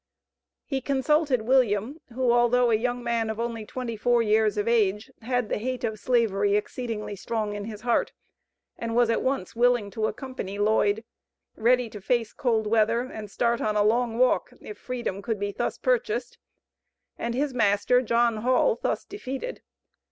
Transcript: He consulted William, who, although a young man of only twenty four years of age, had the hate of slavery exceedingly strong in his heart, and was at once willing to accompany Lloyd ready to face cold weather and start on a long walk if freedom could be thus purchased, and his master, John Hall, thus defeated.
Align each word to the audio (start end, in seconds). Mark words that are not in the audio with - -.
He 0.65 0.81
consulted 0.81 1.43
William, 1.43 2.01
who, 2.15 2.31
although 2.31 2.71
a 2.71 2.75
young 2.75 3.03
man 3.03 3.29
of 3.29 3.39
only 3.39 3.67
twenty 3.67 3.95
four 3.95 4.23
years 4.23 4.57
of 4.57 4.67
age, 4.67 5.11
had 5.21 5.47
the 5.47 5.59
hate 5.59 5.83
of 5.83 5.99
slavery 5.99 6.55
exceedingly 6.55 7.15
strong 7.15 7.53
in 7.53 7.65
his 7.65 7.81
heart, 7.81 8.11
and 8.79 8.95
was 8.95 9.11
at 9.11 9.21
once 9.21 9.55
willing 9.55 9.91
to 9.91 10.07
accompany 10.07 10.57
Lloyd 10.57 11.03
ready 11.55 11.87
to 11.91 12.01
face 12.01 12.33
cold 12.33 12.65
weather 12.65 13.01
and 13.01 13.29
start 13.29 13.61
on 13.61 13.75
a 13.75 13.83
long 13.83 14.17
walk 14.17 14.49
if 14.59 14.79
freedom 14.79 15.21
could 15.21 15.37
be 15.39 15.51
thus 15.51 15.77
purchased, 15.77 16.39
and 17.19 17.35
his 17.35 17.53
master, 17.53 18.01
John 18.01 18.37
Hall, 18.37 18.79
thus 18.81 19.05
defeated. 19.05 19.61